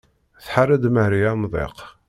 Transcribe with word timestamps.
Tḥerr-d 0.45 0.83
Mari 0.93 1.19
amḍiq. 1.31 1.77